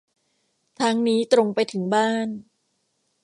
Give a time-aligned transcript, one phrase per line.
[0.79, 2.27] ทางนี้ตรงไปถึงบ้าน